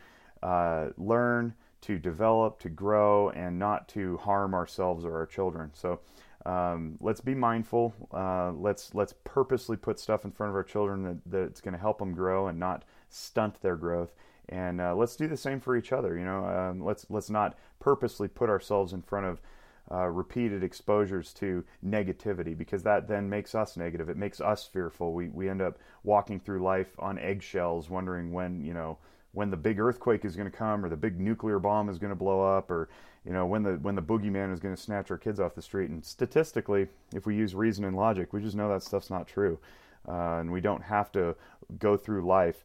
uh, 0.43 0.89
learn 0.99 1.55
to 1.83 1.99
develop, 1.99 2.59
to 2.61 2.69
grow, 2.69 3.31
and 3.31 3.59
not 3.59 3.89
to 3.89 4.17
harm 4.19 4.55
ourselves 4.55 5.05
or 5.05 5.17
our 5.17 5.27
children. 5.27 5.71
So 5.75 6.01
um, 6.47 6.97
let's 7.01 7.21
be 7.21 7.35
mindful. 7.35 7.95
Uh, 8.13 8.53
let's 8.53 8.95
let's 8.95 9.15
purposely 9.25 9.77
put 9.77 10.01
stuff 10.01 10.25
in 10.25 10.31
front 10.31 10.51
of 10.51 10.57
our 10.57 10.63
children 10.63 11.03
that, 11.03 11.19
that's 11.27 11.61
going 11.61 11.75
to 11.75 11.81
help 11.81 11.99
them 11.99 12.15
grow 12.15 12.49
and 12.49 12.59
not 12.59 12.85
stunt 13.09 13.61
their 13.61 13.77
growth. 13.77 14.15
And 14.49 14.81
uh, 14.81 14.95
let's 14.97 15.17
do 15.17 15.29
the 15.29 15.37
same 15.37 15.61
for 15.61 15.77
each 15.77 15.93
other. 15.93 16.17
You 16.17 16.25
know, 16.25 16.45
um, 16.45 16.85
let's 16.85 17.07
let's 17.11 17.31
not 17.31 17.57
purposely 17.79 18.27
put 18.27 18.49
ourselves 18.49 18.93
in 18.93 19.03
front 19.03 19.27
of 19.27 19.41
uh, 19.93 20.07
repeated 20.07 20.63
exposures 20.63 21.33
to 21.35 21.65
negativity 21.85 22.57
because 22.57 22.83
that 22.85 23.09
then 23.09 23.29
makes 23.29 23.55
us 23.55 23.77
negative. 23.77 24.09
It 24.09 24.17
makes 24.17 24.41
us 24.41 24.65
fearful. 24.65 25.13
We 25.13 25.29
we 25.29 25.49
end 25.49 25.61
up 25.61 25.79
walking 26.05 26.41
through 26.41 26.63
life 26.63 26.95
on 26.99 27.19
eggshells, 27.19 27.91
wondering 27.91 28.33
when 28.33 28.65
you 28.65 28.73
know 28.73 28.99
when 29.33 29.51
the 29.51 29.57
big 29.57 29.79
earthquake 29.79 30.25
is 30.25 30.37
going 30.37 30.51
to 30.51 30.57
come 30.57 30.85
or 30.85 30.89
the 30.89 30.97
big 30.97 31.21
nuclear 31.21 31.59
bomb 31.59 31.89
is 31.89 31.99
going 31.99 32.11
to 32.11 32.17
blow 32.17 32.43
up 32.57 32.71
or 32.71 32.89
you 33.25 33.33
know 33.33 33.47
when 33.47 33.63
the 33.63 33.73
when 33.75 33.95
the 33.95 34.03
boogeyman 34.03 34.53
is 34.53 34.61
going 34.61 34.75
to 34.75 34.81
snatch 34.81 35.11
our 35.11 35.19
kids 35.19 35.39
off 35.39 35.55
the 35.55 35.63
street 35.63 35.91
and 35.91 36.05
statistically 36.05 36.89
if 37.15 37.27
we 37.27 37.37
use 37.37 37.55
reason 37.55 37.85
and 37.85 37.97
logic 37.97 38.33
we 38.33 38.41
just 38.41 38.57
know 38.57 38.69
that 38.69 38.83
stuff's 38.83 39.11
not 39.11 39.27
true 39.29 39.59
uh, 40.09 40.39
and 40.39 40.51
we 40.51 40.61
don't 40.61 40.83
have 40.83 41.13
to 41.13 41.37
go 41.79 41.97
through 41.97 42.27
life 42.27 42.65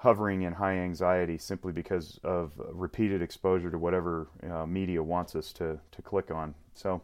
hovering 0.00 0.42
in 0.42 0.54
high 0.54 0.76
anxiety 0.76 1.36
simply 1.36 1.72
because 1.72 2.18
of 2.24 2.52
repeated 2.72 3.20
exposure 3.20 3.70
to 3.70 3.76
whatever 3.76 4.28
uh, 4.50 4.64
media 4.64 5.02
wants 5.02 5.36
us 5.36 5.52
to, 5.52 5.78
to 5.92 6.00
click 6.00 6.30
on. 6.30 6.54
So, 6.74 7.02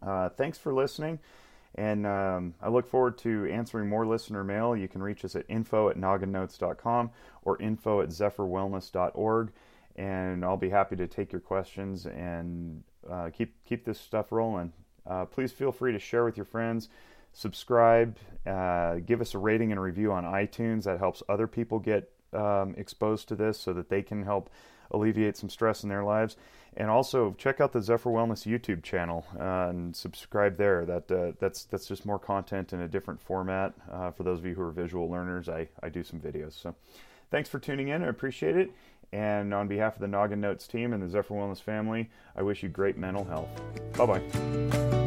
uh, 0.00 0.28
thanks 0.28 0.56
for 0.56 0.72
listening. 0.72 1.18
And 1.76 2.06
um, 2.06 2.54
I 2.60 2.68
look 2.68 2.86
forward 2.88 3.16
to 3.18 3.46
answering 3.50 3.88
more 3.88 4.06
listener 4.06 4.42
mail. 4.42 4.76
You 4.76 4.88
can 4.88 5.02
reach 5.02 5.24
us 5.24 5.36
at 5.36 5.44
info 5.48 5.88
at 5.88 5.96
nogginnotes.com 5.96 7.10
or 7.42 7.60
info 7.62 8.00
at 8.00 8.08
zephyrwellness.org. 8.08 9.52
And 9.96 10.44
I'll 10.44 10.56
be 10.56 10.70
happy 10.70 10.96
to 10.96 11.06
take 11.06 11.32
your 11.32 11.40
questions 11.40 12.06
and 12.06 12.82
uh, 13.08 13.30
keep, 13.30 13.54
keep 13.64 13.84
this 13.84 14.00
stuff 14.00 14.32
rolling. 14.32 14.72
Uh, 15.06 15.24
please 15.24 15.52
feel 15.52 15.72
free 15.72 15.92
to 15.92 15.98
share 15.98 16.24
with 16.24 16.36
your 16.36 16.46
friends, 16.46 16.88
subscribe, 17.32 18.18
uh, 18.46 18.96
give 18.96 19.20
us 19.20 19.34
a 19.34 19.38
rating 19.38 19.72
and 19.72 19.80
review 19.80 20.12
on 20.12 20.24
iTunes. 20.24 20.84
That 20.84 20.98
helps 20.98 21.22
other 21.28 21.46
people 21.46 21.78
get 21.78 22.10
um, 22.32 22.74
exposed 22.76 23.28
to 23.28 23.34
this 23.34 23.58
so 23.58 23.72
that 23.72 23.88
they 23.88 24.02
can 24.02 24.22
help 24.22 24.50
alleviate 24.90 25.36
some 25.36 25.48
stress 25.48 25.82
in 25.82 25.88
their 25.88 26.04
lives. 26.04 26.36
And 26.80 26.88
also 26.88 27.34
check 27.36 27.60
out 27.60 27.74
the 27.74 27.82
Zephyr 27.82 28.08
Wellness 28.08 28.46
YouTube 28.46 28.82
channel 28.82 29.26
uh, 29.38 29.68
and 29.68 29.94
subscribe 29.94 30.56
there. 30.56 30.86
That 30.86 31.12
uh, 31.12 31.32
that's 31.38 31.64
that's 31.64 31.86
just 31.86 32.06
more 32.06 32.18
content 32.18 32.72
in 32.72 32.80
a 32.80 32.88
different 32.88 33.20
format. 33.20 33.74
Uh, 33.92 34.12
for 34.12 34.22
those 34.22 34.38
of 34.38 34.46
you 34.46 34.54
who 34.54 34.62
are 34.62 34.70
visual 34.70 35.10
learners, 35.10 35.46
I, 35.50 35.68
I 35.82 35.90
do 35.90 36.02
some 36.02 36.20
videos. 36.20 36.54
So 36.54 36.74
thanks 37.30 37.50
for 37.50 37.58
tuning 37.58 37.88
in. 37.88 38.02
I 38.02 38.06
appreciate 38.06 38.56
it. 38.56 38.70
And 39.12 39.52
on 39.52 39.68
behalf 39.68 39.96
of 39.96 40.00
the 40.00 40.08
Noggin 40.08 40.40
Notes 40.40 40.66
team 40.66 40.94
and 40.94 41.02
the 41.02 41.08
Zephyr 41.10 41.34
Wellness 41.34 41.60
family, 41.60 42.08
I 42.34 42.40
wish 42.40 42.62
you 42.62 42.70
great 42.70 42.96
mental 42.96 43.24
health. 43.26 43.50
Bye 43.98 44.06
bye. 44.06 44.99